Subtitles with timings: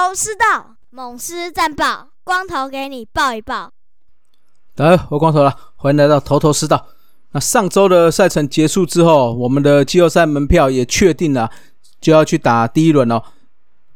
[0.00, 3.70] 头头是道，猛狮战报，光头给你报一报。
[4.74, 6.86] 大家好，我光头了，欢迎来到头头是道。
[7.32, 11.50] 那上周的赛程结束之后，我们的季后赛门票也确定了，
[12.00, 13.22] 就要去打第一轮了。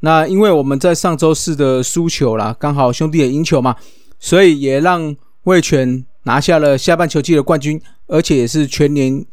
[0.00, 3.74] 那因为我们在上周四的输球啦，刚好兄弟也赢球嘛，
[4.20, 9.24] 所以也让魏权拿下了下半球季的冠军，而且也是全年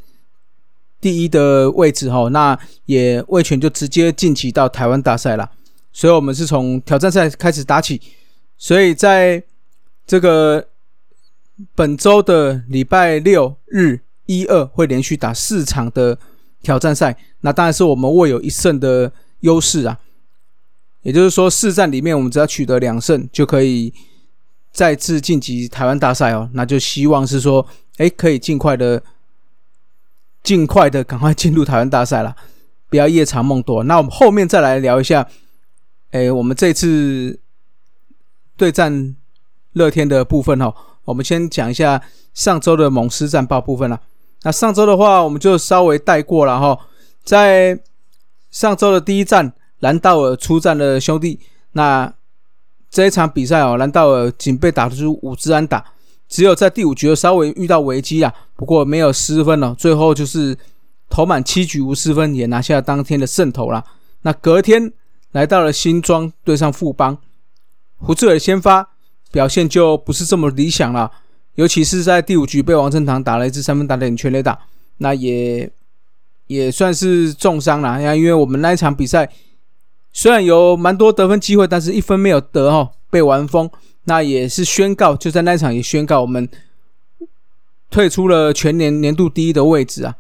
[1.02, 2.30] 第一的位置哈。
[2.30, 5.52] 那也魏权就直接晋级到台湾大赛了。
[5.94, 8.02] 所以我们是从挑战赛开始打起，
[8.58, 9.44] 所以在
[10.08, 10.68] 这个
[11.76, 16.18] 本周的礼拜六日一二会连续打四场的
[16.62, 20.00] 挑战赛，那当然是我们握有一胜的优势啊。
[21.02, 23.94] 也就是说，四战里面我们只要取得两胜，就可以
[24.72, 26.50] 再次晋级台湾大赛哦。
[26.54, 29.04] 那就希望是说，哎，可以尽快的、
[30.42, 32.36] 尽快的赶快进入台湾大赛了，
[32.90, 33.84] 不要夜长梦多。
[33.84, 35.28] 那我们后面再来聊一下。
[36.12, 37.40] 哎，我们这次
[38.58, 39.16] 对战
[39.74, 40.74] 乐天的部分哦，
[41.06, 42.02] 我们先讲一下
[42.34, 43.98] 上周的猛狮战报部分啦。
[44.44, 46.78] 那上周的话，我们就稍微带过了哈。
[47.24, 47.80] 在
[48.50, 51.40] 上周的第一战，兰道尔出战的兄弟。
[51.72, 52.14] 那
[52.90, 55.94] 这一场比赛哦，兰道尔仅被打出五支安打，
[56.28, 59.74] 只有在第五局稍微遇到危机啊，不过没有失分哦。
[59.78, 60.58] 最后就是
[61.10, 63.86] 投满七局无失分，也拿下当天的胜投了。
[64.24, 64.92] 那隔天。
[65.32, 67.18] 来到了新庄对上富邦，
[67.98, 68.90] 胡志伟先发
[69.32, 71.10] 表现就不是这么理想了，
[71.56, 74.60] 尤其是在第五局被王振堂打了一支三分打点全垒打，
[74.98, 75.72] 那也
[76.48, 78.02] 也算是重伤了。
[78.18, 79.32] 因为我们那一场比赛
[80.12, 83.72] 虽然有蛮多得分机会，但是一分没有得哦，被完封，
[84.04, 86.50] 那也是宣告就在那一场也宣告我们
[87.90, 90.18] 退出了全年年度第一的位置啊。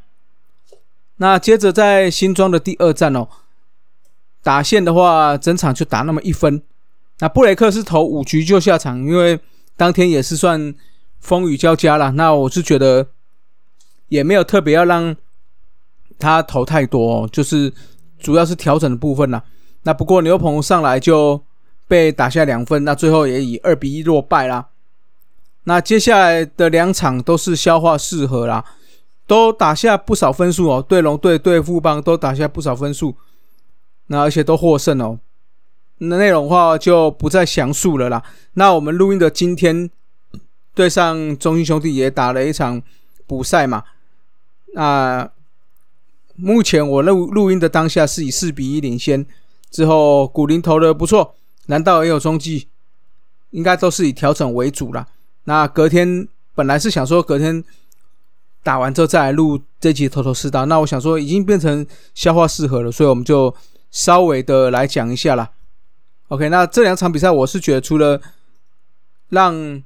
[1.17, 3.27] 那接着在新庄的第二站哦。
[4.43, 6.61] 打线的话，整场就打那么一分。
[7.19, 9.39] 那布雷克是投五局就下场，因为
[9.77, 10.73] 当天也是算
[11.19, 12.11] 风雨交加了。
[12.13, 13.07] 那我是觉得
[14.07, 15.15] 也没有特别要让
[16.17, 17.71] 他投太多，就是
[18.19, 19.43] 主要是调整的部分啦。
[19.83, 21.43] 那不过牛棚上来就
[21.87, 24.69] 被打下两分，那最后也以二比一落败啦。
[25.65, 28.65] 那接下来的两场都是消化适合啦，
[29.27, 30.83] 都打下不少分数哦。
[30.87, 33.15] 对龙队、对富邦都打下不少分数。
[34.11, 35.17] 那而且都获胜哦，
[35.99, 38.21] 那内容的话就不再详述了啦。
[38.55, 39.89] 那我们录音的今天
[40.75, 42.81] 对上中信兄弟也打了一场
[43.25, 43.85] 补赛嘛。
[44.73, 45.31] 那
[46.35, 49.25] 目前我录录音的当下是以四比一领先，
[49.69, 51.33] 之后古林投的不错，
[51.67, 52.67] 难道也有中继？
[53.51, 55.07] 应该都是以调整为主啦。
[55.45, 57.63] 那隔天本来是想说隔天
[58.61, 63.55] 打完之后再来录这集头头是道，那我想说已经变成消化适合了，所以我们就。
[63.91, 65.51] 稍微的来讲一下啦。
[66.29, 68.21] OK，那这两场比赛，我是觉得除了
[69.29, 69.83] 让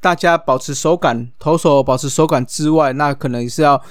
[0.00, 3.82] 大家保持手感，投手保持手感之外，那可能也是要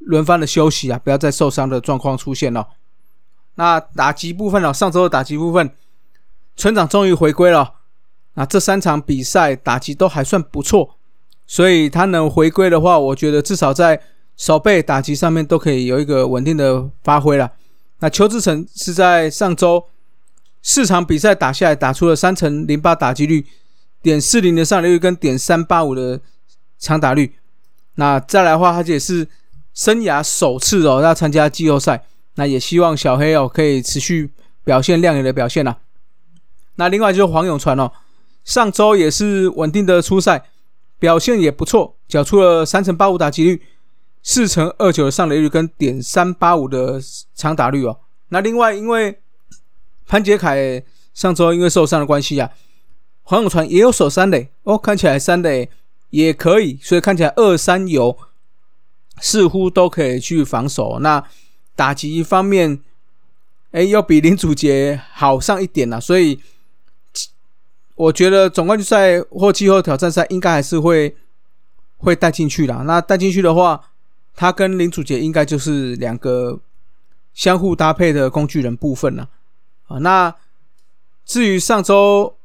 [0.00, 2.68] 轮番的休息啊，不要再受伤的状况出现了。
[3.54, 4.74] 那打击部分呢？
[4.74, 5.70] 上周的打击部分，
[6.56, 7.74] 村长终于回归了。
[8.34, 10.96] 那这三场比赛打击都还算不错，
[11.46, 14.00] 所以他能回归的话，我觉得至少在
[14.36, 17.52] 手背打击上面都可以有一个稳定的发挥了。
[18.02, 19.84] 那邱志成是在上周
[20.60, 23.46] 四场比赛打下来，打出了三成零八打击率，
[24.02, 26.20] 点四零的上垒率跟点三八五的
[26.80, 27.36] 长打率。
[27.94, 29.28] 那再来的话，他也是
[29.72, 32.04] 生涯首次哦要参加季后赛。
[32.34, 34.32] 那也希望小黑哦可以持续
[34.64, 35.76] 表现亮眼的表现啦。
[36.74, 37.92] 那另外就是黄永传哦，
[38.44, 40.42] 上周也是稳定的出赛，
[40.98, 43.62] 表现也不错，缴出了三成八五打击率。
[44.22, 47.00] 四乘二九的上垒率跟点三八五的
[47.34, 47.98] 长打率哦。
[48.28, 49.18] 那另外，因为
[50.06, 50.82] 潘杰凯
[51.12, 52.48] 上周因为受伤的关系啊，
[53.24, 55.68] 黄永传也有守三垒哦，看起来三垒
[56.10, 58.16] 也可以，所以看起来二三游
[59.20, 61.00] 似乎都可以去防守。
[61.00, 61.22] 那
[61.74, 62.80] 打击方面，
[63.72, 66.00] 哎，要比林祖杰好上一点了。
[66.00, 66.40] 所以
[67.96, 71.16] 我觉得总冠军赛或季后挑战赛应该还是会
[71.98, 72.74] 会带进去的。
[72.84, 73.88] 那带进去的话。
[74.34, 76.60] 他跟林祖杰应该就是两个
[77.34, 79.28] 相互搭配的工具人部分了
[79.86, 79.98] 啊。
[79.98, 80.34] 那
[81.24, 82.36] 至于上周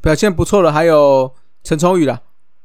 [0.00, 1.32] 表现不错的还有
[1.62, 2.22] 陈崇宇了，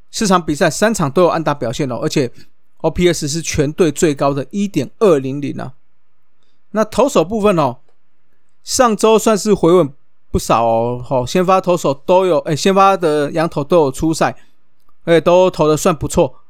[0.09, 2.31] 四场比赛三场都有安打表现哦，而且
[2.79, 5.73] OPS 是全队最高的一点二零零啊。
[6.71, 7.77] 那投手部分哦，
[8.63, 9.93] 上周算是回稳
[10.31, 11.01] 不少哦。
[11.03, 14.35] 好，先发投手都有，哎，先发的羊头都有出赛，
[15.03, 16.41] 而且都投的算不错。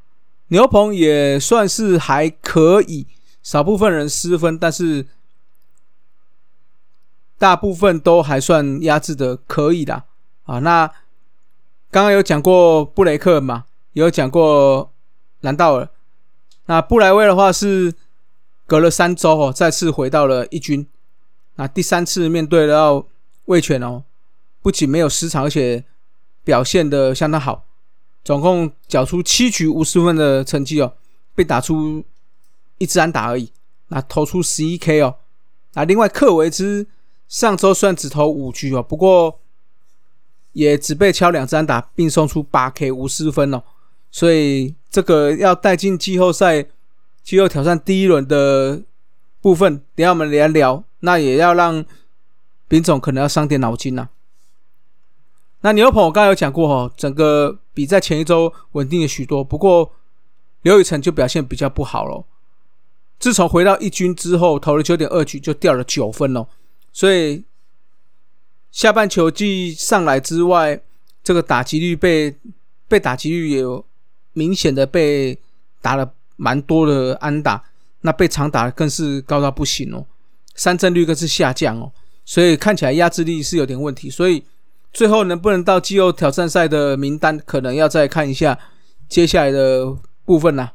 [0.47, 3.07] 牛棚也算是还可以，
[3.41, 5.07] 少部分人失分，但是
[7.37, 10.03] 大部分都还算压制的可以的
[10.43, 10.59] 啊。
[10.59, 10.87] 那
[11.91, 14.91] 刚刚有讲过布雷克嘛，有讲过
[15.41, 15.89] 兰道尔。
[16.67, 17.93] 那布莱威的话是
[18.65, 20.87] 隔了三周哦，再次回到了一军。
[21.55, 23.05] 那第三次面对到
[23.45, 24.03] 卫权哦，
[24.61, 25.83] 不仅没有失常，而且
[26.43, 27.65] 表现的相当好，
[28.25, 30.93] 总共缴出七局无失分的成绩哦，
[31.35, 32.03] 被打出
[32.79, 33.51] 一支安打而已。
[33.89, 35.15] 那投出十一 K 哦。
[35.75, 36.87] 啊，另外克维兹
[37.27, 39.39] 上周虽然只投五局哦，不过
[40.53, 43.61] 也只被敲两支安打，并送出八 K 无失分哦。
[44.09, 46.65] 所以这个要带进季后赛、
[47.21, 48.81] 季后挑战第一轮的
[49.39, 50.83] 部分，等下我们来聊。
[51.01, 51.85] 那也要让
[52.67, 54.09] 丙总可能要伤点脑筋呐。
[55.65, 59.91] 那牛棚我刚才有讲过哈，整个比在前一周稳定了许多，不过
[60.61, 62.23] 刘宇辰就表现比较不好了。
[63.17, 66.45] 自从回到一军之后，投了九点二局就掉了九分哦，
[66.93, 67.43] 所以
[68.71, 70.79] 下半球季上来之外，
[71.23, 72.35] 这个打击率被
[72.87, 73.83] 被打击率也有。
[74.33, 75.39] 明显的被
[75.81, 77.63] 打了蛮多的安打，
[78.01, 80.05] 那被长打更是高到不行哦，
[80.53, 81.89] 三振率更是下降哦，
[82.25, 84.43] 所以看起来压制力是有点问题，所以
[84.95, 88.57] 最后能不能到季后挑战赛的名单，可能要再看一下
[89.09, 89.93] 接下来的
[90.23, 90.71] 部分啦。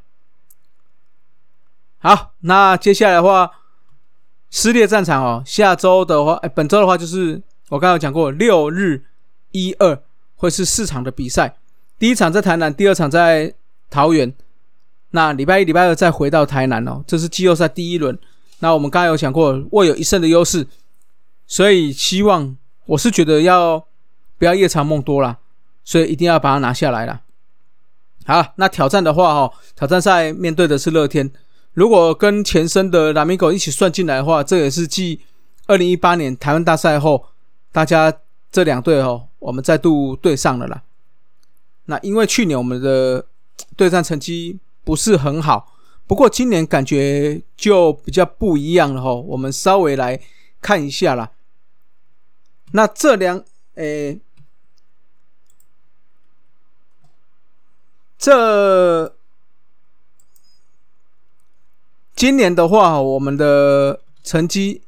[1.96, 3.50] 好，那接下来的话，
[4.50, 7.40] 撕裂战场哦，下周的话，哎，本周的话就是
[7.70, 9.04] 我刚刚讲过，六日
[9.52, 10.02] 一二
[10.36, 11.56] 会是四场的比赛。
[11.98, 13.54] 第一场在台南，第二场在
[13.88, 14.34] 桃园。
[15.12, 17.02] 那礼拜一、礼拜二再回到台南哦。
[17.06, 18.18] 这是季后赛第一轮。
[18.58, 20.66] 那我们刚刚有讲过，握有一胜的优势，
[21.46, 23.86] 所以希望我是觉得要
[24.40, 25.38] 不要夜长梦多了，
[25.84, 27.20] 所以一定要把它拿下来了。
[28.24, 31.30] 好，那挑战的话哈，挑战赛面对的是乐天。
[31.74, 35.20] 如果跟前身的拉米狗一起算进来的话，这也是继
[35.66, 37.26] 二零一八年台湾大赛后，
[37.70, 38.10] 大家
[38.50, 40.82] 这两队哦，我们再度对上了啦。
[41.84, 43.26] 那因为去年我们的
[43.76, 45.74] 对战成绩不是很好，
[46.06, 49.12] 不过今年感觉就比较不一样了哈。
[49.12, 50.18] 我们稍微来
[50.62, 51.30] 看一下啦。
[52.72, 53.44] 那这两
[53.74, 54.18] 诶，
[58.20, 59.16] 这
[62.14, 64.82] 今年的话，我们的成绩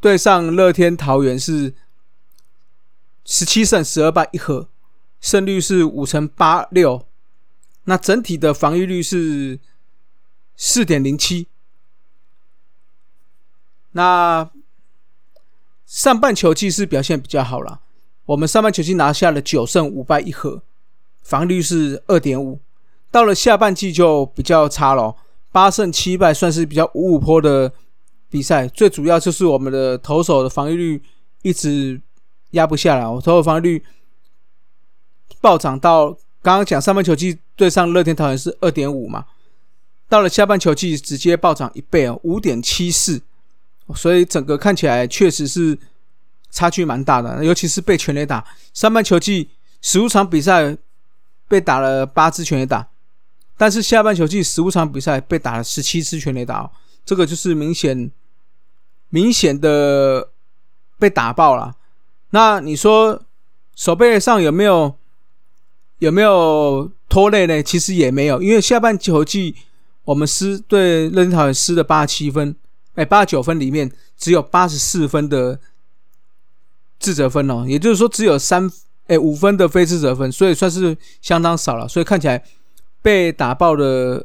[0.00, 1.74] 对上乐天桃园是
[3.24, 4.68] 十七胜十二败一和。
[5.20, 7.04] 胜率是五成八六，
[7.86, 9.58] 那整体的防御率是
[10.56, 11.48] 四点零七。
[13.90, 14.48] 那
[15.84, 17.80] 上半球季是表现比较好了，
[18.26, 20.62] 我们上半球季拿下了九胜五败一和，
[21.28, 22.58] 防御率是二点五。
[23.10, 25.14] 到了下半季就比较差了，
[25.52, 27.70] 八胜七败算是比较五五坡的
[28.30, 28.66] 比赛。
[28.68, 31.02] 最主要就是我们的投手的防御率
[31.42, 32.00] 一直
[32.52, 33.84] 压不下来，我投手防御率。
[35.40, 36.10] 暴涨到
[36.42, 39.26] 刚刚讲上半球季对上乐天桃园是二点五嘛，
[40.08, 43.22] 到了下半球季直接暴涨一倍哦，五点七四，
[43.94, 45.78] 所以整个看起来确实是
[46.50, 48.44] 差距蛮大的，尤其是被全垒打。
[48.74, 50.76] 上半球季十五场比赛
[51.48, 52.86] 被打了八支全垒打，
[53.56, 56.70] 但是下半球季十五场比赛被打了十七支全垒打哦，
[57.04, 58.10] 这个就是明显
[59.08, 60.28] 明显的
[60.98, 61.74] 被打爆了。
[62.30, 63.22] 那你说
[63.74, 64.94] 手背上有没有？
[66.00, 67.60] 有没有拖累呢？
[67.60, 69.56] 其实也没有，因为下半球季
[70.04, 72.54] 我们失对乐天桃园失了八七分，
[72.94, 75.58] 哎，八十九分里面只有八十四分的
[77.00, 78.70] 自责分哦，也就是说只有三
[79.08, 82.42] 哎五分的非自责分，所以算是相当少了，所以看起来
[83.02, 84.24] 被打爆的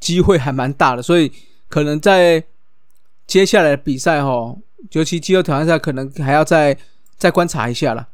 [0.00, 1.30] 机会还蛮大的，所以
[1.68, 2.42] 可能在
[3.26, 4.56] 接下来的比赛哈，
[4.92, 6.76] 尤其季后挑战赛可能还要再
[7.16, 8.08] 再观察一下了。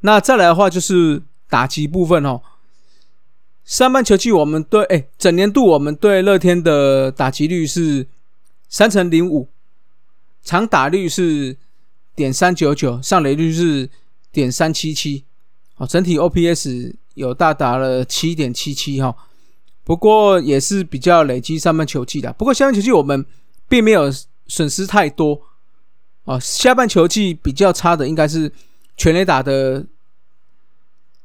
[0.00, 1.22] 那再来的话就是。
[1.52, 2.40] 打击部分哦，
[3.62, 8.06] 上半球季我们对哎，整年度我们对乐天的打击率是
[8.70, 9.48] 三成零五，
[10.42, 11.54] 长打率是
[12.14, 13.90] 点三九九，上垒率是
[14.32, 15.24] 点三七七，
[15.76, 19.14] 哦，整体 OPS 有大达了七点七七哈，
[19.84, 23.24] 不过也是比较累积上半球季的，不过下半球季我们
[23.68, 24.12] 并没有
[24.46, 25.40] 损失太多
[26.24, 28.50] 哦，下半球季比较差的应该是
[28.96, 29.86] 全垒打的。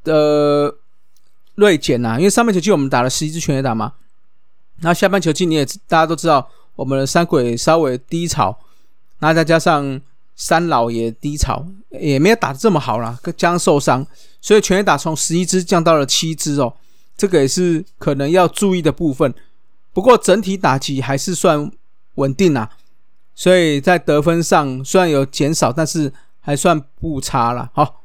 [0.04, 0.74] 的
[1.56, 3.92] 锐减呐，因为上半球季我们打了十一支全垒打嘛，
[4.80, 8.58] 那下半球季你也大家都知道，我们的三鬼稍微低潮，
[9.20, 10.00] 那再加上
[10.40, 14.06] 三老爷低潮，也没有打的这么好啦，加上受伤，
[14.40, 16.72] 所以全垒打从十一支降到了七支哦，
[17.18, 19.34] 这个也是可能要注意的部分。
[19.92, 21.72] 不过整体打击还是算
[22.16, 22.70] 稳定啊，
[23.34, 27.72] 所以在得分上虽然有减少，但是还算不差了。
[27.74, 28.04] 好，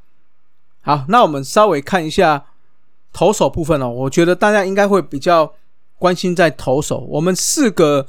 [0.81, 2.47] 好，那我们稍微看一下
[3.13, 3.91] 投手部分哦。
[3.91, 5.53] 我觉得大家应该会比较
[5.99, 8.07] 关心在投手，我们四个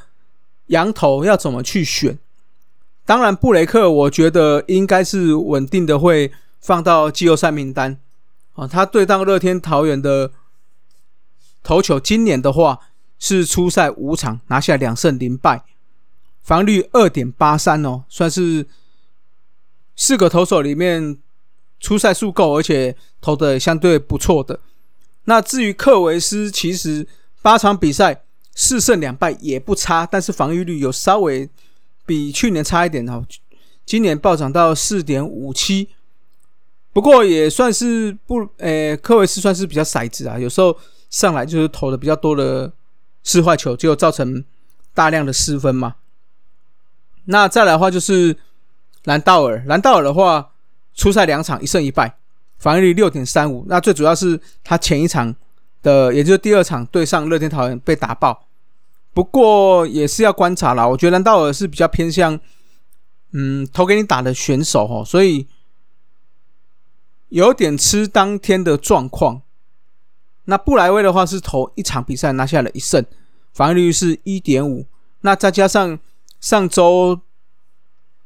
[0.67, 2.17] 羊头要怎么去选？
[3.05, 6.31] 当然，布雷克我觉得应该是稳定的会
[6.61, 7.99] 放到季后赛名单
[8.53, 8.65] 啊。
[8.67, 10.31] 他对当乐天桃园的
[11.61, 12.79] 投球，今年的话
[13.19, 15.63] 是初赛五场，拿下两胜零败。
[16.41, 18.65] 防率二点八三哦，算是
[19.95, 21.17] 四个投手里面
[21.79, 24.59] 初赛数够，而且投的相对不错的。
[25.25, 27.07] 那至于克维斯，其实
[27.41, 31.49] 八场比赛四胜两败也不差，但是防御率有稍微
[32.05, 33.25] 比去年差一点哦。
[33.85, 35.89] 今年暴涨到四点五七，
[36.93, 40.77] 不过也算是不，诶，科维斯算是比较骰子啊，有时候
[41.09, 42.71] 上来就是投的比较多的
[43.23, 44.43] 失坏球，就造成
[44.93, 45.95] 大量的失分嘛。
[47.25, 48.37] 那再来的话就是
[49.03, 50.51] 兰道尔，兰道尔的话，
[50.95, 52.15] 初赛两场一胜一败，
[52.59, 53.65] 防御率六点三五。
[53.67, 55.35] 那最主要是他前一场
[55.81, 58.47] 的，也就是第二场对上乐天桃园被打爆。
[59.13, 62.39] 不过也是要观察啦，我觉得兰道尔是比较偏向，
[63.31, 65.47] 嗯，投给你打的选手哦，所以
[67.29, 69.41] 有点吃当天的状况。
[70.45, 73.05] 那布莱威的话是投一场比赛拿下了一胜，
[73.53, 74.85] 防御率是一点五。
[75.21, 75.99] 那再加上。
[76.43, 77.21] 上周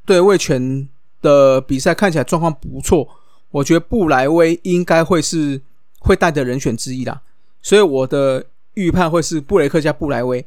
[0.03, 0.89] 对魏权
[1.21, 3.07] 的比赛看起来状况不错，
[3.51, 5.61] 我觉得布莱威应该会是
[5.99, 7.21] 会带的人选之一啦，
[7.61, 10.43] 所以我的预判会是布雷克加布莱威。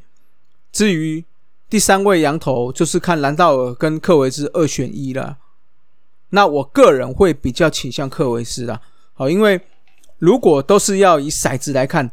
[0.73, 1.25] 至于
[1.69, 5.39] 第三位羊头，就是看兰道尔跟克维兹二选一了。
[6.31, 8.81] 那我个人会比较倾向克维斯啦，
[9.15, 9.61] 好，因为
[10.19, 12.11] 如果都是要以骰子来看，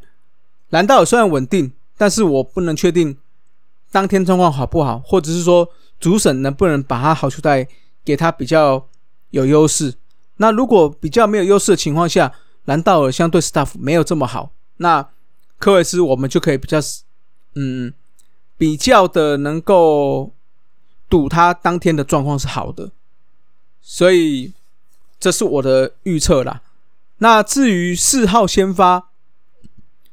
[0.70, 3.18] 兰道尔虽然稳定，但是我不能确定。
[3.90, 7.66] 当天状况好不好，或者是说主审能不能把他好球带
[8.04, 8.86] 给他比较
[9.30, 9.94] 有优势？
[10.36, 12.34] 那如果比较没有优势的情况下，
[12.66, 15.08] 兰道尔相对 staff 没有这么好，那
[15.58, 16.80] 科维斯我们就可以比较
[17.56, 17.94] 嗯
[18.58, 20.32] 比较的能够
[21.08, 22.92] 赌他当天的状况是好的，
[23.82, 24.54] 所以
[25.20, 26.62] 这是我的预测啦。
[27.20, 29.10] 那至于四号先发，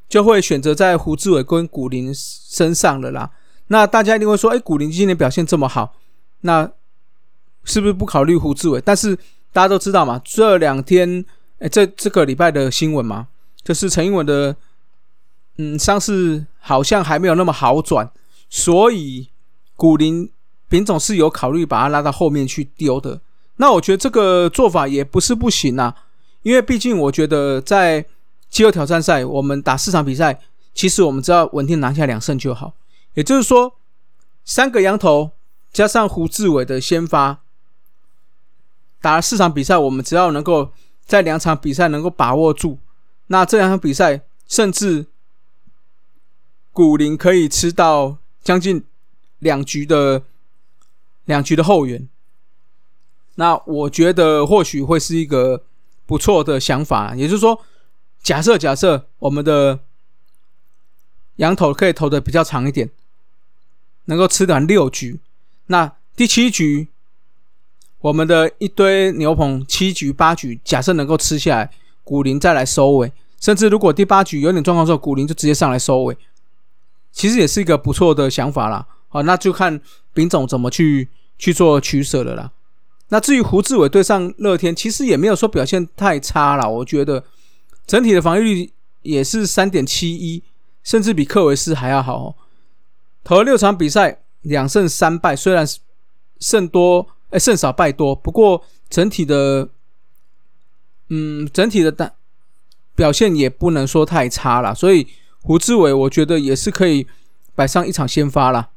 [0.09, 3.31] 就会选择在胡志伟跟古林身上了啦。
[3.69, 5.95] 那大家一定会说，哎，古林今年表现这么好，
[6.43, 6.71] 那
[7.65, 8.81] 是不是不考虑胡志伟？
[8.81, 9.17] 但是
[9.53, 11.25] 大家都知道嘛，这两天，
[11.59, 13.29] 哎，这这个礼拜的新闻嘛，
[13.63, 14.55] 就是陈英文的，
[15.57, 18.11] 嗯，伤势好像还没有那么好转，
[18.49, 19.29] 所以
[19.77, 20.31] 古林
[20.69, 23.21] 品种是有考虑把他拉到后面去丢的。
[23.57, 25.95] 那我觉得这个做法也不是不行啊，
[26.43, 28.05] 因为毕竟我觉得在
[28.51, 30.41] 季后挑战赛，我们打四场比赛，
[30.75, 32.73] 其实我们只要稳定拿下两胜就好。
[33.15, 33.77] 也就是说，
[34.45, 35.31] 三个羊头
[35.73, 37.41] 加上胡志伟的先发，
[39.01, 40.73] 打了四场比赛，我们只要能够
[41.05, 42.79] 在两场比赛能够把握住，
[43.29, 45.07] 那这两场比赛甚至
[46.73, 48.85] 古林可以吃到将近
[49.41, 50.23] 两局的
[51.25, 52.09] 两局的后援，
[53.35, 55.65] 那我觉得或许会是一个
[56.07, 57.17] 不错的想法。
[57.17, 57.61] 也就是说，
[58.23, 59.81] 假设假设我们的
[61.37, 62.91] 羊头可以投的比较长一点。
[64.07, 65.19] 能够吃完六局，
[65.69, 66.89] 那第七局，
[68.01, 71.71] 我们的一堆牛棚七局八局，假设能够吃下来，
[72.03, 73.11] 古林再来收尾，
[73.41, 76.15] 甚至如果第八局有点状况之后，古林就直接上来收尾，
[77.15, 78.87] 其实也是一个不错的想法啦。
[79.09, 79.81] 好，那就看
[80.13, 82.51] 丙总怎么去去做取舍了啦。
[83.09, 87.25] 那至于胡志伟对上乐天，其实也没有说表现太差了，我觉得
[87.87, 90.43] 整体的防御率也是三点七一，
[90.83, 92.35] 甚至比克维斯还要好。
[93.23, 95.65] 投了六场比赛，两胜三败，虽然
[96.41, 99.69] 胜多哎胜少败多，不过整体的，
[101.11, 102.13] 嗯，整体的单
[102.97, 104.75] 表现也不能说太差了。
[104.75, 105.07] 所以
[105.45, 107.07] 胡志伟我觉得也是可以
[107.55, 108.71] 摆上一场先发了。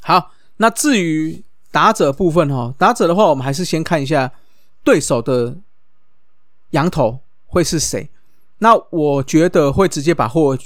[0.00, 4.32] 好，那至于打者部分哈，打者的话，我们还是先看一下
[4.82, 5.56] 对手的
[6.70, 8.08] 羊头会是谁。
[8.58, 10.56] 那我觉得会直接把霍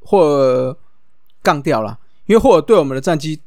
[0.00, 0.76] 霍。
[1.44, 3.40] 杠掉了，因为霍尔对我们的战绩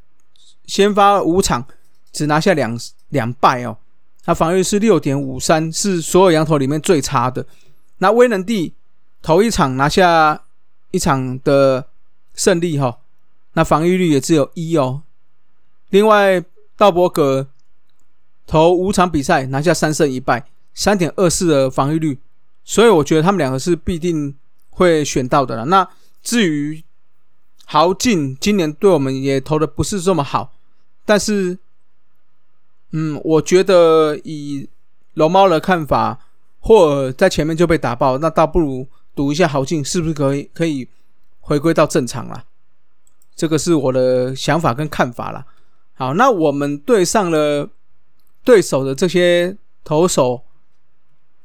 [0.65, 1.65] 先发五场
[2.11, 3.77] 只拿下两两败哦，
[4.21, 7.45] 他防御是六点五三，是所有羊头里面最差的。
[7.99, 8.73] 那威能帝
[9.21, 10.41] 头一场拿下
[10.95, 11.87] 一场的
[12.33, 12.99] 胜利哈，
[13.53, 15.01] 那防御率也只有一哦。
[15.89, 16.41] 另外
[16.77, 17.47] 道伯格
[18.47, 22.19] 投五场比赛拿下三胜一败，三点二四的防御率，
[22.63, 24.35] 所以我觉得他们两个是必定
[24.69, 25.65] 会选到的了。
[25.65, 25.87] 那
[26.23, 26.83] 至于
[27.65, 30.53] 豪进今年对我们也投的不是这么好，
[31.05, 31.57] 但是，
[32.91, 34.69] 嗯，我觉得以
[35.15, 36.19] 龙猫的看法，
[36.59, 40.87] 霍尔在前面就被打爆，那倒不如赌一下豪进是不是可以可以
[41.39, 42.43] 回归到正常了。
[43.35, 45.45] 这个是我的想法跟看法啦。
[45.93, 47.69] 好，那我们对上了
[48.43, 50.43] 对手的这些投手，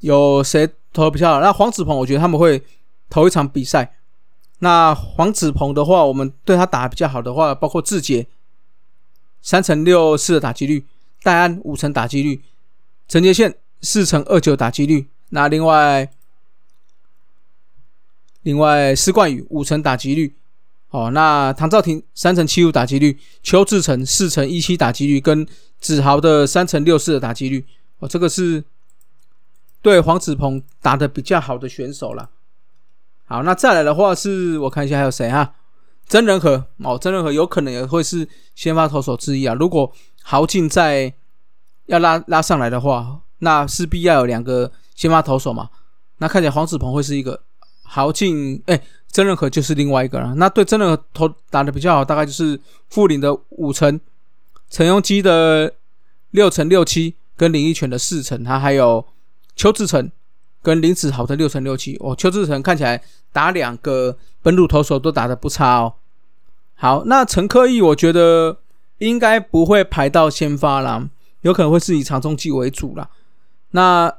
[0.00, 1.40] 有谁投的比较好？
[1.40, 2.62] 那黄子鹏，我觉得他们会
[3.08, 3.94] 投一场比赛。
[4.58, 8.26] 那黄子鹏的话，我们对他打的比较好的话，包括志杰
[9.40, 10.84] 三乘六四的打击率，
[11.22, 12.42] 戴安五成打击率，
[13.08, 15.08] 陈杰宪四乘二九打击率。
[15.30, 16.10] 那另外，
[18.42, 20.34] 另外施冠宇五成打击率。
[20.90, 25.46] 哦，那唐兆廷三成七五打击率，邱志成四成一七打击率，跟
[25.78, 27.64] 子豪的三成六四的打击率。
[28.00, 28.64] 哦，这个是
[29.80, 32.30] 对黄子鹏打的比较好的选手了。
[33.26, 35.54] 好，那再来的话是我看一下还有谁哈？
[36.08, 39.54] 曾仁和哦，曾仁和有可能也会是先发投手之一啊。
[39.54, 39.92] 如果
[40.24, 41.14] 豪进在
[41.86, 45.70] 要拉拉上来的话，那势必要有两个先发投手嘛。
[46.18, 47.40] 那看起来黄子鹏会是一个
[47.90, 48.80] 豪进，哎。
[49.12, 50.32] 曾仁和就是另外一个了。
[50.36, 52.56] 那对曾仁和投打的比较好，大概就是
[52.90, 54.00] 傅林的五成，
[54.70, 55.74] 陈庸基的
[56.30, 59.04] 六成六七，跟林奕泉的四成，他还有
[59.56, 60.08] 邱志成
[60.62, 61.96] 跟林子豪的六成六七。
[61.98, 65.94] 哦，邱志成看起来打两个本土投手都打的不差哦。
[66.76, 68.58] 好，那陈科义我觉得
[68.98, 71.08] 应该不会排到先发啦，
[71.40, 73.10] 有可能会是以长中继为主啦。
[73.72, 74.14] 那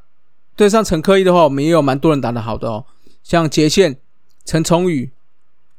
[0.57, 2.85] 对上陈科义的话，我们也有蛮多人打的好的哦，
[3.23, 3.99] 像杰线。
[4.43, 5.11] 陈崇宇、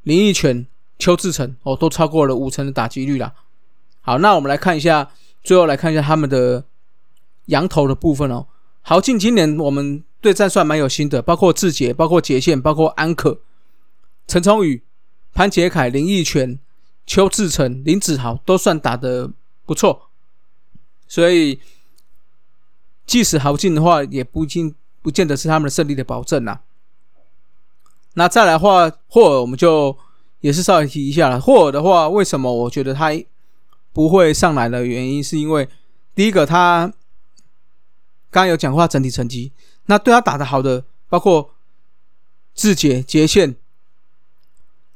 [0.04, 3.34] 林奕泉、邱志成哦，都超过了五成的打击率啦。
[4.00, 5.10] 好，那我们来看一下，
[5.42, 6.64] 最后来看一下他们的
[7.46, 8.46] 羊头的部分哦。
[8.82, 13.40] 豪进今年我们对战算蛮有心的，包括志杰、包括杰线、包括安可、
[14.28, 14.84] 陈崇宇、
[15.34, 16.60] 潘杰凯、林奕泉、
[17.04, 19.28] 邱志成、林子豪都算打的
[19.66, 20.08] 不错。
[21.08, 21.60] 所以，
[23.04, 26.60] 即使豪进的话，也不尽不见得是他们的胜利的保证呐。
[28.14, 29.96] 那再来话，霍尔我们就
[30.40, 31.40] 也是稍微提一下了。
[31.40, 33.10] 霍尔的话，为什么我觉得他
[33.92, 35.68] 不会上来的原因，是因为
[36.14, 36.92] 第一个他
[38.30, 39.52] 刚刚有讲过他整体成绩，
[39.86, 41.50] 那对他打的好的，包括
[42.54, 43.56] 志杰、杰宪、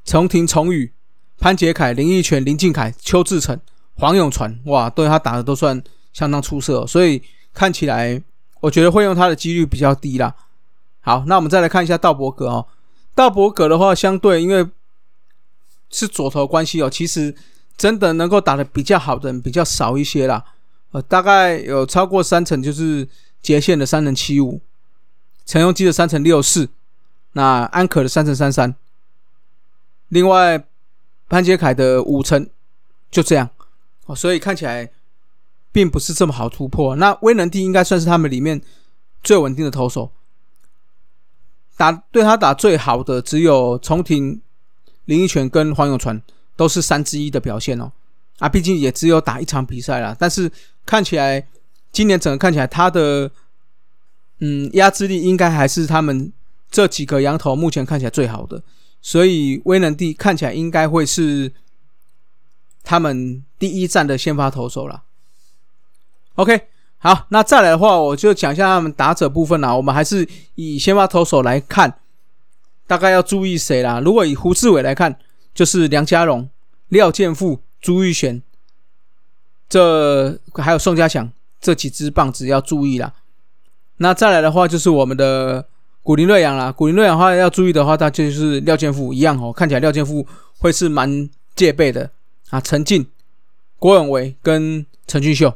[0.05, 0.93] 重庭、重宇、
[1.39, 3.59] 潘杰凯、林奕泉、林敬凯、邱志成、
[3.95, 7.21] 黄永传，哇，对他打的都算相当出色，所以
[7.53, 8.21] 看起来
[8.59, 10.35] 我觉得会用他的几率比较低啦。
[11.01, 12.67] 好，那我们再来看一下道伯格哦。
[13.17, 14.69] 大伯格的话，相对因为
[15.89, 17.33] 是左投关系哦，其实
[17.75, 20.45] 真的能够打的比较好的人比较少一些啦。
[20.91, 23.07] 呃，大概有超过三成就是
[23.41, 24.61] 杰线的三成七五，
[25.47, 26.69] 陈庸基的三成六四，
[27.31, 28.75] 那安可的三成三三，
[30.09, 30.63] 另外
[31.27, 32.47] 潘杰凯的五成，
[33.09, 33.49] 就这样
[34.05, 34.91] 哦，所以看起来
[35.71, 36.95] 并不是这么好突破。
[36.97, 38.61] 那威能帝应该算是他们里面
[39.23, 40.11] 最稳定的投手。
[41.77, 44.41] 打对他打最好的只有重庭、
[45.05, 46.21] 林奕泉跟黄永传，
[46.55, 47.91] 都是三之一的表现哦。
[48.39, 50.51] 啊，毕竟也只有打一场比赛了，但是
[50.85, 51.47] 看起来
[51.91, 53.31] 今年整个看起来他的
[54.39, 56.33] 嗯压制力应该还是他们
[56.69, 58.61] 这几个羊头目前看起来最好的，
[59.01, 61.53] 所以威能帝看起来应该会是
[62.83, 65.03] 他们第一站的先发投手了。
[66.35, 66.67] OK。
[66.99, 69.73] 好，那再来的话，我就讲一下他们打者部分啦。
[69.75, 71.99] 我们还是以先发投手来看，
[72.87, 73.99] 大概要注意谁啦？
[73.99, 75.17] 如果以胡志伟来看，
[75.53, 76.49] 就是梁家荣、
[76.89, 78.41] 廖建富、朱玉璇，
[79.69, 81.31] 这还有宋家祥
[81.61, 83.13] 这几支棒子要注意啦。
[83.97, 85.67] 那再来的话，就是我们的
[86.01, 86.71] 古林瑞阳啦。
[86.71, 89.53] 古林瑞阳的话要注意的话，那就是廖建富一样哦。
[89.53, 90.25] 看起来廖建富
[90.57, 92.09] 会是蛮戒备的
[92.49, 92.59] 啊。
[92.59, 93.07] 陈进、
[93.77, 95.53] 郭永维跟陈俊秀。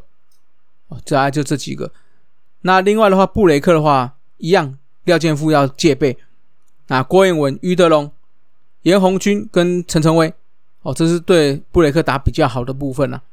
[1.05, 1.91] 这还就这几个，
[2.61, 6.17] 那另外的话，布雷克的话一样，廖健富要戒备。
[6.87, 8.11] 那郭彦文、于德龙、
[8.81, 10.33] 严红军跟陈晨威，
[10.81, 13.23] 哦，这是对布雷克打比较好的部分了。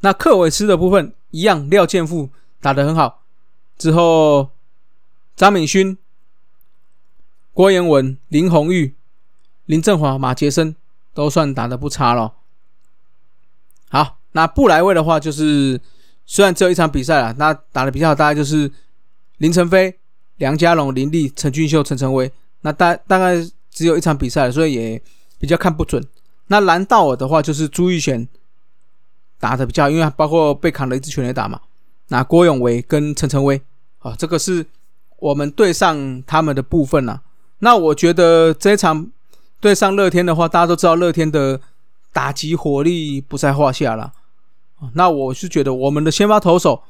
[0.00, 2.28] 那克韦斯的部分一样，廖健富
[2.60, 3.22] 打得很好。
[3.78, 4.50] 之后
[5.36, 5.96] 张敏勋、
[7.52, 8.94] 郭彦文、林红玉、
[9.66, 10.74] 林振华、马杰森
[11.14, 12.34] 都算打得不差了。
[13.88, 15.80] 好，那布莱位的话就是。
[16.26, 18.70] 虽然只有一场比赛了，那打的比较好，大概就是
[19.38, 19.96] 林晨飞、
[20.36, 22.30] 梁家龙、林立、陈俊秀、陈晨威。
[22.62, 23.36] 那大大概
[23.70, 25.02] 只有一场比赛，所以也
[25.38, 26.04] 比较看不准。
[26.48, 28.26] 那蓝道尔的话，就是朱玉璇
[29.38, 31.60] 打的比较，因为包括被扛了一支全垒打嘛。
[32.08, 33.60] 那郭永维跟陈晨威，
[33.98, 34.66] 啊，这个是
[35.18, 37.22] 我们对上他们的部分了。
[37.60, 39.10] 那我觉得这一场
[39.60, 41.60] 对上乐天的话，大家都知道乐天的
[42.12, 44.12] 打击火力不在话下了。
[44.92, 46.82] 那我是觉得我们的先发投手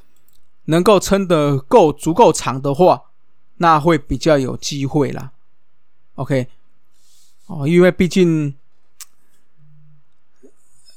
[0.65, 3.03] 能够撑得够足够长的话，
[3.57, 5.31] 那会比较有机会啦。
[6.15, 6.47] OK，
[7.45, 8.53] 哦，因为毕竟，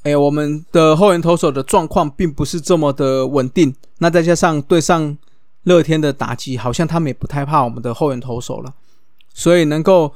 [0.02, 5.16] 哎，我们的后援投手的状况并不是这么的稳定，那再加上对上
[5.62, 8.74] 乐天的打击，好像他们也不太怕我们的后援投手了，
[9.32, 10.12] 所以能够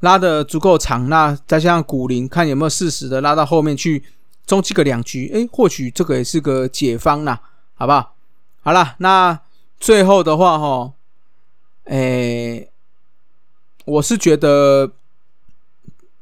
[0.00, 4.04] 拉的足够长，那再加上古林，看有没有适时的拉到后面去。
[4.48, 7.38] 中期个两局，哎，或许这个也是个解方呐，
[7.74, 8.14] 好不好？
[8.62, 9.38] 好了，那
[9.78, 10.92] 最后的话哈，
[11.84, 12.66] 哎，
[13.84, 14.90] 我是觉得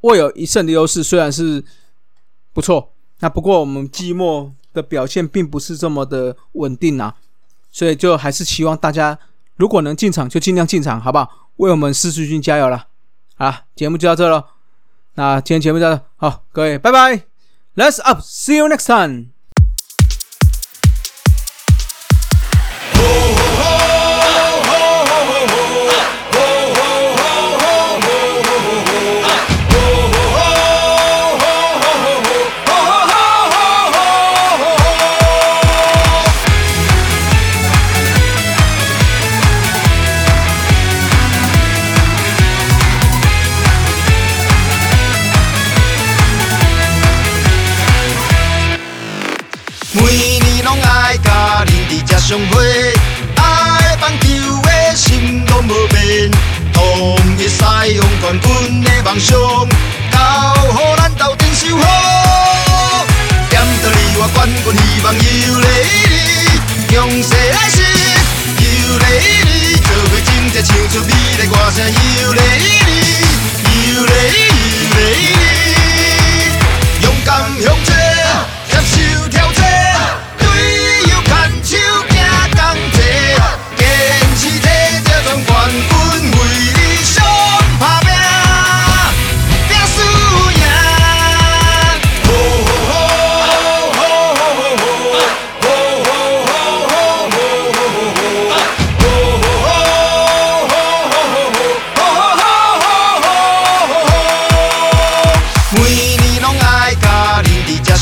[0.00, 1.64] 握有一胜的优势，虽然是
[2.52, 7.14] 不错，那不过我们季末的表现并不是这么的稳定啊，
[7.70, 9.16] 所以就还是希望大家
[9.54, 11.48] 如果能进场就尽量进场，好不好？
[11.58, 12.88] 为我们四十军加油了！
[13.36, 14.44] 好，节目就到这了，
[15.14, 17.35] 那今天节目就到这，好，各位，拜拜。
[17.76, 18.22] Let's up.
[18.22, 19.35] See you next time.
[59.16, 59.45] 统一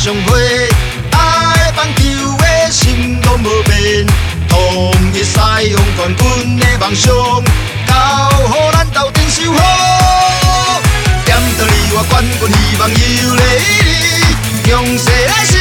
[0.04, 0.68] 上会，
[1.12, 2.02] 爱放球
[2.36, 4.06] 的心都无变，
[4.46, 5.38] 同一使
[5.70, 7.10] 用冠军的梦想，
[7.86, 7.94] 交
[8.44, 10.82] 予咱斗阵守好。
[11.24, 13.42] 点到你我冠军希望由来
[13.80, 15.56] 你，强势来势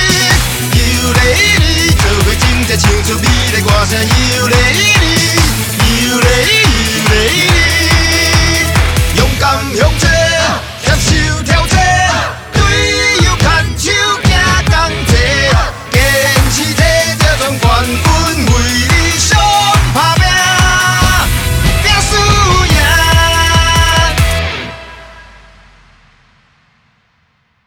[0.75, 1.19] 由来
[1.60, 3.25] 你，做伙真正唱出美
[3.56, 3.97] 丽歌声
[4.36, 6.62] 由来你，由来你。